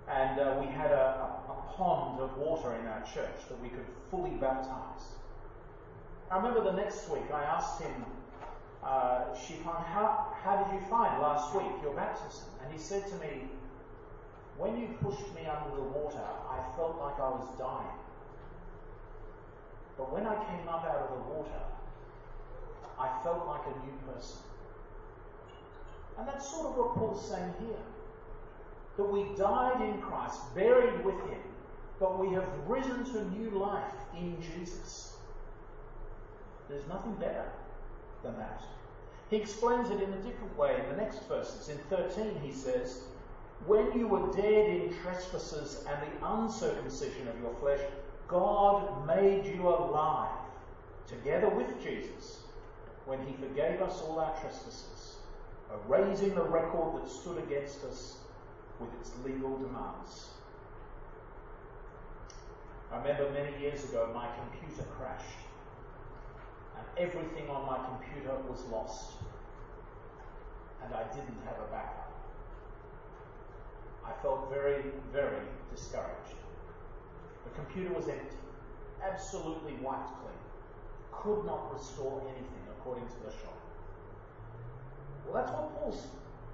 And 0.09 0.41
uh, 0.41 0.57
we 0.59 0.67
had 0.67 0.91
a, 0.91 1.39
a, 1.49 1.53
a 1.53 1.73
pond 1.77 2.21
of 2.21 2.37
water 2.39 2.75
in 2.75 2.87
our 2.87 3.03
church 3.03 3.49
that 3.49 3.61
we 3.61 3.69
could 3.69 3.87
fully 4.11 4.31
baptize. 4.31 5.17
I 6.31 6.37
remember 6.37 6.63
the 6.63 6.77
next 6.77 7.09
week 7.11 7.25
I 7.35 7.43
asked 7.43 7.83
him, 7.83 8.05
uh, 8.85 9.35
Shifan, 9.35 9.85
how, 9.85 10.33
how 10.43 10.63
did 10.63 10.73
you 10.75 10.87
find 10.87 11.21
last 11.21 11.53
week 11.55 11.67
your 11.83 11.93
baptism? 11.95 12.45
And 12.63 12.73
he 12.73 12.79
said 12.79 13.05
to 13.09 13.15
me, 13.17 13.49
when 14.57 14.79
you 14.79 14.89
pushed 15.03 15.35
me 15.35 15.43
under 15.47 15.75
the 15.75 15.83
water, 15.83 16.23
I 16.49 16.63
felt 16.77 16.99
like 17.01 17.19
I 17.19 17.31
was 17.31 17.49
dying. 17.59 17.99
But 19.99 20.13
when 20.13 20.25
I 20.25 20.37
came 20.37 20.69
up 20.69 20.85
out 20.85 20.97
of 20.97 21.19
the 21.19 21.35
water, 21.35 21.63
I 22.99 23.23
felt 23.25 23.47
like 23.47 23.63
a 23.67 23.87
new 23.87 24.13
person. 24.13 24.39
And 26.17 26.29
that's 26.29 26.49
sort 26.49 26.67
of 26.67 26.77
what 26.77 26.95
Paul's 26.95 27.29
saying 27.29 27.55
here. 27.59 27.83
That 28.97 29.05
we 29.05 29.25
died 29.37 29.81
in 29.81 30.01
Christ, 30.01 30.55
buried 30.55 31.05
with 31.05 31.17
him, 31.27 31.41
but 31.99 32.19
we 32.19 32.33
have 32.35 32.47
risen 32.69 33.05
to 33.05 33.31
new 33.31 33.51
life 33.59 33.95
in 34.17 34.37
Jesus. 34.41 35.10
There's 36.71 36.87
nothing 36.89 37.15
better 37.15 37.47
than 38.23 38.37
that. 38.39 38.63
He 39.29 39.37
explains 39.37 39.91
it 39.91 40.01
in 40.01 40.13
a 40.13 40.23
different 40.23 40.57
way 40.57 40.81
in 40.81 40.89
the 40.89 41.03
next 41.03 41.27
verses. 41.29 41.69
In 41.69 41.79
13, 41.91 42.41
he 42.43 42.53
says, 42.53 43.03
when 43.67 43.93
you 43.99 44.07
were 44.07 44.33
dead 44.33 44.71
in 44.71 44.95
trespasses 45.03 45.85
and 45.89 45.99
the 46.01 46.27
uncircumcision 46.27 47.29
of 47.29 47.41
your 47.41 47.55
flesh, 47.61 47.81
God 48.29 49.07
made 49.07 49.45
you 49.45 49.69
alive 49.69 50.31
together 51.07 51.49
with 51.49 51.83
Jesus 51.83 52.39
when 53.05 53.19
he 53.27 53.35
forgave 53.35 53.83
us 53.83 54.01
all 54.03 54.21
our 54.21 54.33
trespasses, 54.41 55.17
erasing 55.89 56.35
the 56.35 56.43
record 56.43 57.03
that 57.03 57.11
stood 57.11 57.39
against 57.39 57.85
us 57.85 58.19
with 58.79 58.91
its 59.01 59.11
legal 59.25 59.59
demands. 59.59 60.29
I 62.93 62.99
remember 62.99 63.31
many 63.31 63.61
years 63.61 63.85
ago 63.85 64.11
my 64.15 64.29
computer 64.37 64.89
crashed 64.97 65.50
everything 66.99 67.49
on 67.49 67.67
my 67.67 67.79
computer 67.89 68.37
was 68.49 68.65
lost 68.71 69.13
and 70.85 70.95
I 70.95 71.03
didn't 71.15 71.39
have 71.45 71.57
a 71.59 71.71
backup. 71.71 72.13
I 74.05 74.13
felt 74.23 74.51
very, 74.51 74.83
very 75.13 75.47
discouraged. 75.75 76.37
The 77.45 77.51
computer 77.51 77.95
was 77.95 78.09
empty, 78.09 78.37
absolutely 79.03 79.75
wiped 79.83 80.11
clean, 80.21 80.41
could 81.13 81.45
not 81.47 81.73
restore 81.73 82.21
anything 82.23 82.65
according 82.79 83.07
to 83.07 83.15
the 83.25 83.31
shop. 83.31 83.59
Well, 85.25 85.35
that's 85.35 85.53
what 85.53 85.75
Paul's, 85.75 86.07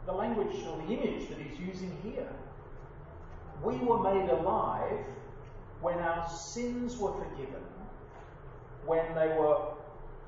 the 0.06 0.12
language 0.12 0.54
or 0.66 0.76
the 0.78 0.92
image 0.92 1.28
that 1.28 1.38
he's 1.38 1.58
using 1.58 1.96
here. 2.02 2.28
We 3.62 3.76
were 3.76 4.02
made 4.02 4.28
alive 4.28 5.04
when 5.80 5.98
our 5.98 6.28
sins 6.28 6.96
were 6.98 7.12
forgiven, 7.12 7.62
when 8.84 9.14
they 9.14 9.28
were, 9.28 9.56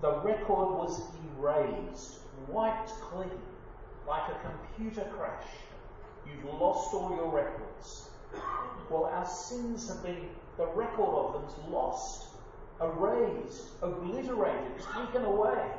the 0.01 0.13
record 0.21 0.49
was 0.49 1.03
erased, 1.37 2.19
wiped 2.49 2.91
clean, 3.01 3.31
like 4.07 4.29
a 4.31 4.37
computer 4.49 5.09
crash 5.17 5.45
You've 6.29 6.55
lost 6.61 6.95
all 6.95 7.15
your 7.17 7.31
records. 7.31 8.11
Well, 8.91 9.05
our 9.05 9.27
sins 9.27 9.89
have 9.89 10.03
been, 10.03 10.29
the 10.57 10.67
record 10.67 11.09
of 11.09 11.33
them's 11.35 11.69
lost, 11.69 12.29
erased, 12.81 13.65
obliterated, 13.83 14.73
taken 14.95 15.25
away 15.25 15.71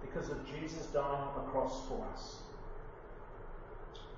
because 0.00 0.30
of 0.30 0.46
Jesus 0.46 0.86
dying 0.86 1.06
on 1.06 1.44
the 1.44 1.50
cross 1.50 1.86
for 1.88 2.04
us. 2.12 2.36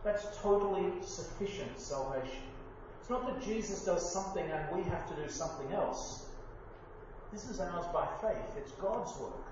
That's 0.02 0.26
totally 0.40 0.92
sufficient 1.02 1.78
salvation. 1.78 2.42
It's 3.00 3.10
not 3.10 3.26
that 3.26 3.46
Jesus 3.46 3.84
does 3.84 4.10
something 4.10 4.44
and 4.44 4.76
we 4.76 4.82
have 4.84 5.08
to 5.08 5.22
do 5.22 5.28
something 5.28 5.72
else. 5.72 6.26
This 7.34 7.50
is 7.50 7.58
ours 7.58 7.86
by 7.92 8.06
faith. 8.22 8.56
It's 8.56 8.70
God's 8.72 9.10
work. 9.18 9.44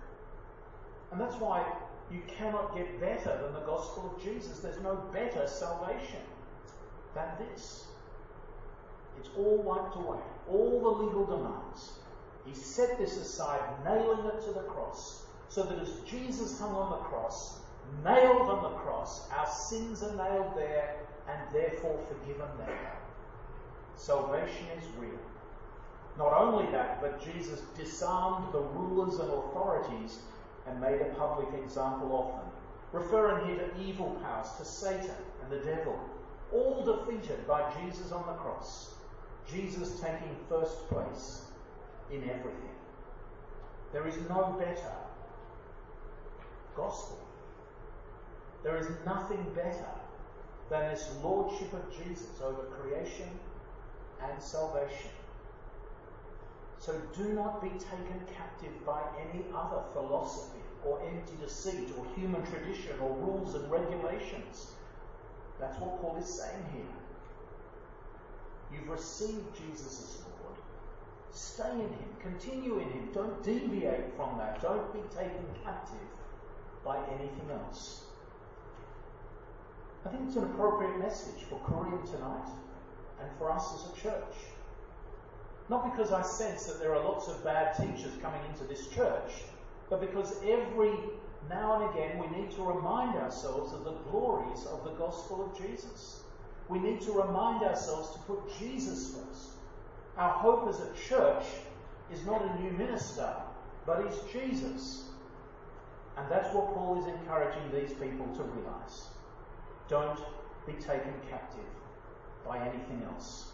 And 1.11 1.21
that's 1.21 1.35
why 1.35 1.67
you 2.13 2.23
cannot 2.29 2.77
get 2.77 3.01
better 3.01 3.43
than 3.43 3.55
the 3.55 3.67
gospel 3.67 4.15
of 4.15 4.23
Jesus. 4.23 4.61
There's 4.61 4.81
no 4.83 4.95
better 5.13 5.49
salvation 5.49 6.21
than 7.17 7.27
this. 7.41 7.87
It's 9.19 9.31
all 9.37 9.59
wiped 9.59 9.97
away, 9.97 10.21
all 10.49 10.81
the 10.81 11.05
legal 11.05 11.27
demands. 11.27 11.99
He 12.47 12.55
set 12.55 12.99
this 12.99 13.17
aside, 13.17 13.61
nailing 13.85 14.27
it 14.27 14.45
to 14.47 14.53
the 14.53 14.61
cross, 14.61 15.25
so 15.49 15.65
that 15.65 15.81
as 15.81 15.91
Jesus 16.09 16.61
hung 16.61 16.75
on 16.75 16.91
the 16.93 17.05
cross, 17.09 17.59
nailed 18.05 18.49
on 18.49 18.63
the 18.63 18.79
cross, 18.79 19.29
our 19.33 19.49
sins 19.49 20.05
are 20.05 20.15
nailed 20.15 20.57
there 20.57 21.01
and 21.29 21.53
therefore 21.53 21.99
forgiven 22.09 22.49
there. 22.59 22.97
Salvation 23.97 24.67
is 24.79 24.85
real. 25.01 25.19
Not 26.19 26.33
only 26.35 26.71
that, 26.73 27.01
but 27.01 27.25
Jesus 27.25 27.61
disarmed 27.77 28.53
the 28.53 28.61
rulers 28.61 29.19
and 29.19 29.31
authorities 29.31 30.19
and 30.67 30.81
made 30.81 31.01
a 31.01 31.15
public 31.17 31.49
example 31.63 32.19
of 32.19 32.39
them, 32.39 32.53
referring 32.93 33.47
here 33.47 33.67
to 33.67 33.81
evil 33.83 34.19
powers, 34.23 34.49
to 34.59 34.65
Satan 34.65 35.17
and 35.43 35.51
the 35.51 35.65
devil, 35.65 35.99
all 36.53 36.85
defeated 36.85 37.47
by 37.47 37.73
Jesus 37.81 38.13
on 38.13 38.27
the 38.27 38.35
cross. 38.35 38.95
Jesus 39.51 40.01
taking 40.01 40.37
first 40.49 40.89
place 40.89 41.47
in 42.11 42.23
everything. 42.25 42.77
There 43.93 44.07
is 44.07 44.17
no 44.29 44.57
better 44.59 44.93
gospel. 46.77 47.19
There 48.63 48.77
is 48.77 48.87
nothing 49.05 49.45
better 49.55 49.89
than 50.71 50.91
this 50.91 51.11
lordship 51.23 51.73
of 51.73 51.83
Jesus 52.05 52.41
over 52.43 52.63
creation 52.81 53.29
and 54.23 54.43
salvation. 54.43 55.11
So 56.83 57.01
do 57.17 57.29
not 57.33 57.63
be 57.63 57.69
taken 57.69 58.27
captive 58.37 58.85
by 58.85 59.03
any 59.21 59.45
other 59.55 59.83
philosophy 59.93 60.59
or 60.85 61.01
empty 61.07 61.35
deceit 61.41 61.91
or 61.97 62.05
human 62.17 62.45
tradition 62.47 62.99
or 63.01 63.15
rules 63.19 63.55
and 63.55 63.71
regulations. 63.71 64.73
That's 65.61 65.79
what 65.79 66.01
Paul 66.01 66.17
is 66.21 66.27
saying 66.27 66.65
here. 66.75 66.83
You've 68.73 68.89
received 68.89 69.47
Jesus 69.55 70.03
as 70.03 70.23
Lord. 70.43 70.59
Stay 71.31 71.71
in 71.71 71.89
Him, 71.89 72.17
continue 72.21 72.81
in 72.81 72.89
Him. 72.91 73.11
Don't 73.15 73.45
deviate 73.45 74.17
from 74.17 74.37
that. 74.39 74.61
Don't 74.61 74.93
be 74.93 75.03
taken 75.17 75.47
captive 75.63 76.09
by 76.85 76.97
anything 77.11 77.49
else. 77.53 78.07
I 80.05 80.09
think 80.09 80.25
it's 80.27 80.37
an 80.37 80.51
appropriate 80.51 80.99
message 80.99 81.45
for 81.49 81.61
Korean 81.61 82.05
tonight 82.07 82.49
and 83.21 83.31
for 83.39 83.53
us 83.53 83.73
as 83.73 83.93
a 83.93 84.03
church. 84.03 84.35
Not 85.73 85.91
because 85.91 86.13
I 86.13 86.21
sense 86.21 86.67
that 86.67 86.81
there 86.81 86.95
are 86.95 87.03
lots 87.03 87.29
of 87.29 87.43
bad 87.43 87.75
teachers 87.75 88.13
coming 88.21 88.43
into 88.51 88.63
this 88.65 88.89
church, 88.89 89.33
but 89.89 90.03
because 90.03 90.37
every 90.45 90.93
now 91.49 91.81
and 91.81 91.91
again 91.91 92.19
we 92.19 92.39
need 92.39 92.51
to 92.57 92.63
remind 92.63 93.17
ourselves 93.17 93.73
of 93.73 93.85
the 93.85 93.95
glories 94.11 94.67
of 94.67 94.85
the 94.85 94.91
gospel 94.91 95.47
of 95.47 95.57
Jesus. 95.57 96.25
We 96.69 96.79
need 96.79 97.01
to 97.01 97.13
remind 97.13 97.63
ourselves 97.65 98.13
to 98.13 98.19
put 98.19 98.59
Jesus 98.59 99.17
first. 99.17 99.53
Our 100.19 100.33
hope 100.41 100.69
as 100.69 100.81
a 100.81 100.93
church 101.09 101.47
is 102.13 102.23
not 102.27 102.43
a 102.43 102.61
new 102.61 102.73
minister, 102.73 103.33
but 103.87 104.05
is 104.05 104.21
Jesus. 104.31 105.09
And 106.19 106.31
that's 106.31 106.55
what 106.55 106.75
Paul 106.75 107.01
is 107.01 107.07
encouraging 107.07 107.63
these 107.73 107.95
people 107.95 108.27
to 108.37 108.43
realize. 108.43 109.07
Don't 109.89 110.21
be 110.67 110.75
taken 110.75 111.15
captive 111.31 111.65
by 112.47 112.59
anything 112.59 113.03
else. 113.11 113.53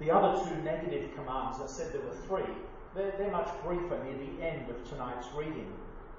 The 0.00 0.12
other 0.12 0.44
two 0.44 0.62
negative 0.62 1.12
commands, 1.16 1.58
I 1.60 1.66
said 1.66 1.92
there 1.92 2.00
were 2.02 2.14
three, 2.28 2.54
they're, 2.94 3.12
they're 3.18 3.32
much 3.32 3.50
briefer 3.64 3.98
near 4.04 4.16
the 4.16 4.44
end 4.44 4.70
of 4.70 4.88
tonight's 4.88 5.26
reading. 5.34 5.72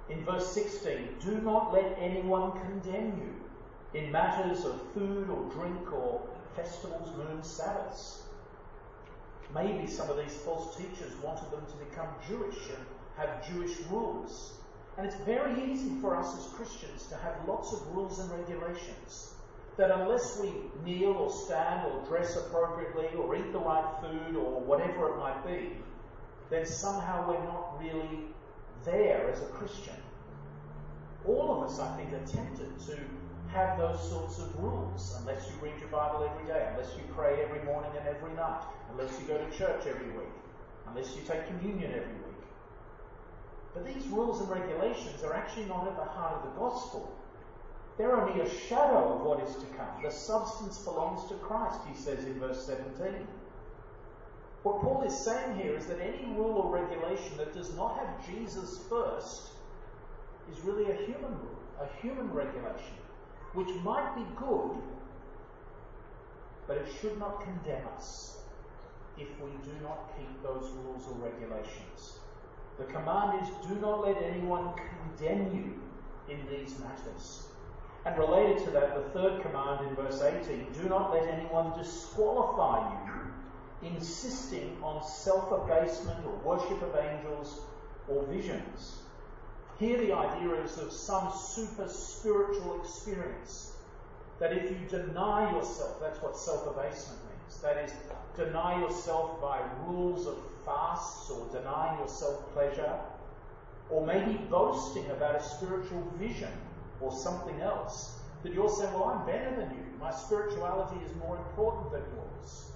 In 0.09 0.25
verse 0.25 0.51
16, 0.51 1.15
do 1.23 1.39
not 1.39 1.71
let 1.71 1.97
anyone 1.97 2.59
condemn 2.59 3.17
you 3.17 3.99
in 3.99 4.11
matters 4.11 4.65
of 4.65 4.81
food 4.93 5.29
or 5.29 5.49
drink 5.51 5.93
or 5.93 6.21
festivals, 6.55 7.09
moons, 7.15 7.49
Sabbaths. 7.49 8.23
Maybe 9.55 9.87
some 9.87 10.09
of 10.09 10.17
these 10.17 10.35
false 10.35 10.75
teachers 10.75 11.15
wanted 11.23 11.49
them 11.49 11.65
to 11.65 11.85
become 11.85 12.09
Jewish 12.27 12.57
and 12.67 12.85
have 13.17 13.47
Jewish 13.47 13.79
rules. 13.89 14.59
And 14.97 15.07
it's 15.07 15.15
very 15.23 15.71
easy 15.71 15.91
for 16.01 16.17
us 16.17 16.37
as 16.37 16.53
Christians 16.53 17.07
to 17.07 17.15
have 17.15 17.47
lots 17.47 17.71
of 17.71 17.87
rules 17.95 18.19
and 18.19 18.29
regulations 18.31 19.35
that 19.79 19.91
unless 19.91 20.37
we 20.41 20.51
kneel 20.83 21.11
or 21.11 21.31
stand 21.31 21.87
or 21.87 22.05
dress 22.05 22.35
appropriately 22.35 23.07
or 23.17 23.33
eat 23.33 23.53
the 23.53 23.59
right 23.59 23.95
food 24.01 24.35
or 24.35 24.59
whatever 24.59 25.13
it 25.13 25.17
might 25.17 25.47
be, 25.47 25.77
then 26.49 26.65
somehow 26.65 27.25
we're 27.29 27.41
not 27.45 27.79
really 27.81 28.25
there 28.83 29.29
as 29.31 29.41
a 29.41 29.45
Christian. 29.45 29.95
All 31.25 31.63
of 31.63 31.71
us, 31.71 31.79
I 31.79 31.95
think, 31.95 32.11
are 32.11 32.25
tempted 32.27 32.77
to 32.87 32.97
have 33.53 33.77
those 33.77 34.09
sorts 34.09 34.37
of 34.39 34.53
rules 34.59 35.15
unless 35.19 35.47
you 35.47 35.53
read 35.61 35.79
your 35.79 35.87
Bible 35.87 36.29
every 36.29 36.45
day, 36.45 36.67
unless 36.71 36.93
you 36.97 37.03
pray 37.15 37.41
every 37.41 37.63
morning 37.63 37.91
and 37.97 38.05
every 38.05 38.33
night, 38.33 38.63
unless 38.91 39.17
you 39.17 39.27
go 39.27 39.37
to 39.37 39.57
church 39.57 39.87
every 39.87 40.11
week, 40.11 40.35
unless 40.89 41.15
you 41.15 41.21
take 41.25 41.47
communion 41.47 41.91
every 41.91 42.13
week. 42.13 42.43
But 43.73 43.85
these 43.85 44.05
rules 44.07 44.41
and 44.41 44.49
regulations 44.49 45.23
are 45.23 45.33
actually 45.33 45.65
not 45.65 45.87
at 45.87 45.95
the 45.95 46.03
heart 46.03 46.43
of 46.43 46.43
the 46.43 46.59
gospel. 46.59 47.15
They're 47.99 48.15
only 48.15 48.39
a 48.39 48.49
shadow 48.49 49.13
of 49.13 49.25
what 49.25 49.45
is 49.45 49.57
to 49.57 49.65
come. 49.75 50.01
The 50.01 50.09
substance 50.09 50.77
belongs 50.77 51.27
to 51.27 51.35
Christ, 51.35 51.81
he 51.85 51.93
says 51.93 52.23
in 52.23 52.39
verse 52.39 52.65
17. 52.65 53.27
What 54.63 54.79
Paul 54.79 55.03
is 55.05 55.17
saying 55.19 55.59
here 55.59 55.75
is 55.75 55.85
that 55.87 55.99
any 55.99 56.25
rule 56.33 56.61
or 56.63 56.73
regulation 56.73 57.35
that 57.35 57.53
does 57.53 57.75
not 57.75 57.99
have 57.99 58.25
Jesus 58.25 58.79
first 58.87 59.49
is 60.49 60.63
really 60.63 60.89
a 60.89 60.95
human 60.95 61.31
rule, 61.31 61.59
a 61.81 62.01
human 62.01 62.31
regulation, 62.31 62.95
which 63.53 63.67
might 63.83 64.15
be 64.15 64.23
good, 64.37 64.77
but 66.67 66.77
it 66.77 66.87
should 67.01 67.19
not 67.19 67.43
condemn 67.43 67.85
us 67.97 68.37
if 69.17 69.27
we 69.41 69.51
do 69.65 69.77
not 69.83 70.17
keep 70.17 70.41
those 70.41 70.71
rules 70.71 71.05
or 71.05 71.15
regulations. 71.15 72.19
The 72.77 72.85
command 72.85 73.41
is 73.41 73.67
do 73.67 73.75
not 73.75 74.07
let 74.07 74.23
anyone 74.23 74.71
condemn 74.77 75.53
you 75.53 76.33
in 76.33 76.39
these 76.49 76.79
matters. 76.79 77.49
And 78.05 78.17
related 78.17 78.63
to 78.65 78.71
that, 78.71 78.95
the 78.95 79.09
third 79.11 79.41
command 79.41 79.87
in 79.87 79.95
verse 79.95 80.21
18 80.21 80.67
do 80.73 80.87
not 80.87 81.11
let 81.11 81.27
anyone 81.27 81.77
disqualify 81.77 82.93
you, 83.05 83.89
insisting 83.89 84.77
on 84.81 85.03
self 85.03 85.51
abasement 85.51 86.25
or 86.25 86.57
worship 86.57 86.81
of 86.81 86.95
angels 86.95 87.61
or 88.07 88.23
visions. 88.25 89.01
Here, 89.79 89.97
the 89.97 90.13
idea 90.13 90.53
is 90.63 90.77
of 90.77 90.91
some 90.91 91.31
super 91.31 91.87
spiritual 91.87 92.81
experience. 92.81 93.73
That 94.39 94.53
if 94.53 94.71
you 94.71 94.77
deny 94.87 95.53
yourself, 95.53 95.99
that's 95.99 96.21
what 96.21 96.37
self 96.37 96.67
abasement 96.67 97.19
means. 97.25 97.61
That 97.61 97.77
is, 97.83 97.91
deny 98.37 98.79
yourself 98.79 99.41
by 99.41 99.59
rules 99.85 100.25
of 100.25 100.37
fasts 100.65 101.29
or 101.29 101.47
denying 101.51 101.99
yourself 101.99 102.53
pleasure, 102.53 102.97
or 103.89 104.05
maybe 104.05 104.37
boasting 104.49 105.09
about 105.11 105.35
a 105.35 105.43
spiritual 105.43 106.01
vision 106.17 106.51
or 107.01 107.11
something 107.11 107.59
else, 107.61 108.19
that 108.43 108.53
you're 108.53 108.69
saying, 108.69 108.93
Well, 108.93 109.05
I'm 109.05 109.25
better 109.25 109.55
than 109.55 109.69
you. 109.71 109.83
My 109.99 110.11
spirituality 110.11 111.03
is 111.05 111.15
more 111.17 111.37
important 111.37 111.91
than 111.91 112.01
yours. 112.15 112.71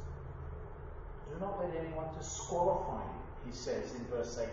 Do 1.32 1.40
not 1.40 1.60
let 1.60 1.76
anyone 1.76 2.08
disqualify 2.18 3.02
you, 3.02 3.52
he 3.52 3.56
says 3.56 3.94
in 3.96 4.06
verse 4.06 4.38
18. 4.38 4.52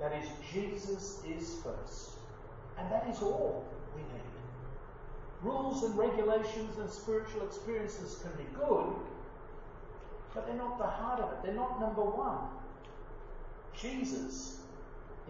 That 0.00 0.12
is, 0.12 0.28
Jesus 0.52 1.22
is 1.26 1.56
first. 1.62 2.10
And 2.78 2.90
that 2.92 3.08
is 3.10 3.20
all 3.22 3.64
we 3.96 4.02
need. 4.02 4.22
Rules 5.42 5.84
and 5.84 5.96
regulations 5.96 6.78
and 6.78 6.90
spiritual 6.90 7.44
experiences 7.44 8.20
can 8.22 8.32
be 8.32 8.48
good, 8.54 8.94
but 10.34 10.46
they're 10.46 10.56
not 10.56 10.78
the 10.78 10.86
heart 10.86 11.20
of 11.20 11.32
it. 11.32 11.38
They're 11.44 11.54
not 11.54 11.80
number 11.80 12.02
one. 12.02 12.48
Jesus 13.80 14.58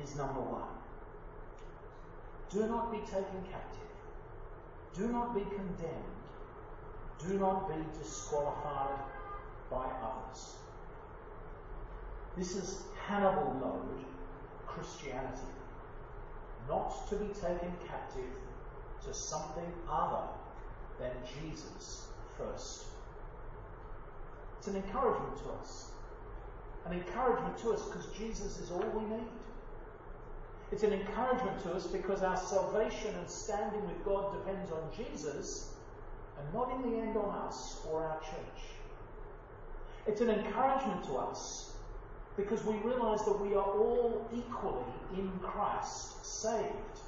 is 0.03 0.17
number 0.17 0.41
one. 0.41 0.78
Do 2.51 2.67
not 2.67 2.91
be 2.91 2.99
taken 2.99 3.43
captive. 3.51 3.89
Do 4.95 5.09
not 5.09 5.35
be 5.35 5.41
condemned. 5.41 6.19
Do 7.27 7.39
not 7.39 7.69
be 7.69 7.75
disqualified 7.99 8.99
by 9.71 9.85
others. 10.03 10.55
This 12.37 12.57
is 12.57 12.83
Hannibal 13.07 13.55
mode 13.61 14.05
Christianity. 14.67 15.53
Not 16.69 17.09
to 17.09 17.17
be 17.17 17.27
taken 17.35 17.73
captive 17.87 18.33
to 19.05 19.15
something 19.15 19.73
other 19.91 20.29
than 21.01 21.11
Jesus 21.35 22.07
first. 22.37 22.85
It's 24.59 24.69
an 24.69 24.77
encouragement 24.77 25.37
to 25.39 25.51
us. 25.61 25.91
An 26.87 26.93
encouragement 26.93 27.59
to 27.59 27.73
us 27.73 27.85
because 27.85 28.07
Jesus 28.17 28.59
is 28.61 28.71
all 28.71 28.85
we 28.95 29.05
need. 29.15 29.29
It's 30.71 30.83
an 30.83 30.93
encouragement 30.93 31.63
to 31.63 31.73
us 31.73 31.87
because 31.87 32.23
our 32.23 32.37
salvation 32.37 33.15
and 33.15 33.29
standing 33.29 33.87
with 33.87 34.05
God 34.05 34.35
depends 34.35 34.71
on 34.71 34.83
Jesus 34.95 35.73
and 36.39 36.55
not 36.55 36.71
in 36.73 36.91
the 36.91 36.99
end 36.99 37.17
on 37.17 37.35
us 37.47 37.81
or 37.89 38.05
our 38.05 38.21
church. 38.21 38.65
It's 40.07 40.21
an 40.21 40.29
encouragement 40.29 41.05
to 41.05 41.17
us 41.17 41.73
because 42.37 42.63
we 42.65 42.77
realize 42.77 43.25
that 43.25 43.41
we 43.41 43.55
are 43.55 43.65
all 43.65 44.29
equally 44.33 44.85
in 45.17 45.31
Christ 45.43 46.25
saved. 46.25 47.01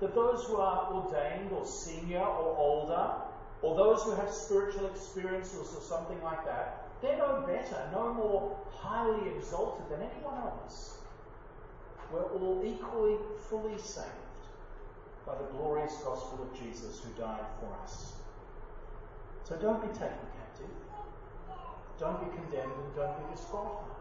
That 0.00 0.14
those 0.14 0.44
who 0.44 0.56
are 0.56 0.92
ordained 0.92 1.50
or 1.52 1.66
senior 1.66 2.20
or 2.20 2.56
older, 2.56 3.10
or 3.62 3.76
those 3.76 4.02
who 4.02 4.12
have 4.12 4.30
spiritual 4.30 4.86
experiences 4.86 5.74
or 5.74 5.80
something 5.80 6.22
like 6.22 6.44
that, 6.44 6.88
they're 7.02 7.18
no 7.18 7.44
better, 7.46 7.88
no 7.92 8.14
more 8.14 8.56
highly 8.70 9.34
exalted 9.36 9.86
than 9.90 10.06
anyone 10.08 10.36
else 10.36 10.96
we're 12.12 12.22
all 12.22 12.62
equally, 12.64 13.16
fully 13.48 13.78
saved 13.78 14.06
by 15.26 15.34
the 15.34 15.44
glorious 15.52 15.92
gospel 16.04 16.42
of 16.42 16.58
Jesus 16.58 17.00
who 17.00 17.10
died 17.20 17.46
for 17.60 17.74
us. 17.82 18.14
So 19.44 19.56
don't 19.56 19.80
be 19.80 19.88
taken 19.88 20.26
captive, 20.38 20.74
don't 21.98 22.20
be 22.20 22.36
condemned, 22.36 22.72
and 22.72 22.94
don't 22.94 23.16
be 23.18 23.34
disqualified. 23.34 23.96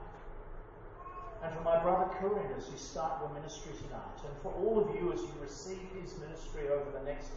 And 1.43 1.53
for 1.53 1.61
my 1.61 1.81
brother 1.81 2.11
Corinne 2.19 2.51
as 2.57 2.69
you 2.69 2.77
start 2.77 3.21
your 3.21 3.29
ministry 3.33 3.73
tonight, 3.77 4.17
and 4.25 4.33
for 4.41 4.53
all 4.53 4.79
of 4.79 4.95
you 4.95 5.13
as 5.13 5.19
you 5.21 5.33
receive 5.41 5.81
his 6.01 6.17
ministry 6.19 6.69
over 6.69 6.89
the 6.97 7.05
next 7.05 7.29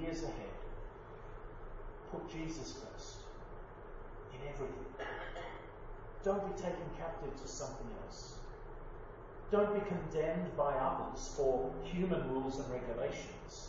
years 0.00 0.22
ahead, 0.22 0.56
put 2.10 2.20
put 2.22 2.30
Jesus 2.30 2.72
first 2.72 3.16
in 4.34 4.48
everything. 4.48 4.84
Don't 6.24 6.44
be 6.44 6.60
taken 6.60 6.84
captive 6.98 7.34
to 7.40 7.48
something 7.48 7.86
else. 8.04 8.34
Don't 9.50 9.72
be 9.74 9.80
condemned 9.88 10.56
by 10.56 10.74
others 10.74 11.32
for 11.36 11.72
human 11.84 12.28
rules 12.30 12.58
and 12.58 12.68
regulations. 12.70 13.68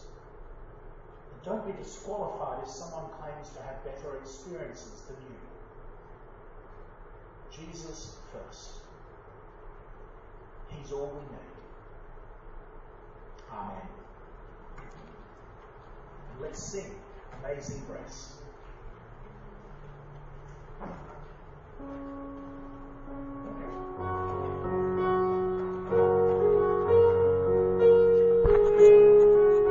And 1.32 1.44
don't 1.46 1.66
be 1.68 1.74
disqualified 1.82 2.64
if 2.64 2.70
someone 2.70 3.12
claims 3.22 3.50
to 3.56 3.62
have 3.62 3.84
better 3.84 4.18
experiences 4.18 5.04
than 5.08 5.18
you. 5.30 5.38
Jesus 7.52 8.18
first. 8.32 8.72
He's 10.70 10.92
all 10.92 11.08
we 11.08 11.22
need. 11.36 11.58
Amen. 13.54 13.88
And 16.32 16.42
let's 16.42 16.62
sing 16.62 16.92
Amazing 17.44 17.84
Grace. 17.88 18.34